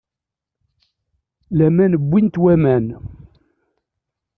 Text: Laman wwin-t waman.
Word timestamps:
Laman 1.57 1.93
wwin-t 2.09 2.35
waman. 2.43 2.85